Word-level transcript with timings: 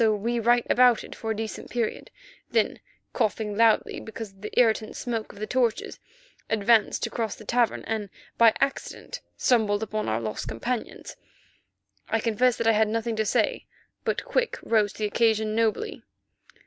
So 0.01 0.15
we 0.15 0.39
right 0.39 0.65
abouted 0.67 1.13
for 1.13 1.29
a 1.29 1.35
decent 1.35 1.69
period, 1.69 2.09
then, 2.49 2.79
coughing 3.13 3.55
loudly—because 3.55 4.31
of 4.31 4.41
the 4.41 4.59
irritant 4.59 4.95
smoke 4.95 5.31
of 5.31 5.37
the 5.37 5.45
torches—advanced 5.45 7.03
to 7.03 7.09
cross 7.11 7.35
the 7.35 7.45
cavern, 7.45 7.83
and 7.85 8.09
by 8.35 8.55
accident 8.59 9.21
stumbled 9.37 9.83
upon 9.83 10.09
our 10.09 10.19
lost 10.19 10.47
companions. 10.47 11.17
I 12.09 12.19
confess 12.19 12.57
that 12.57 12.65
I 12.65 12.71
had 12.71 12.87
nothing 12.87 13.15
to 13.17 13.25
say, 13.27 13.67
but 14.03 14.25
Quick 14.25 14.57
rose 14.63 14.91
to 14.93 14.97
the 14.97 15.05
occasion 15.05 15.53
nobly. 15.53 16.01